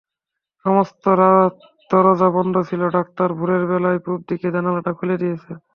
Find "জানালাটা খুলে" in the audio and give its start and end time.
4.55-5.15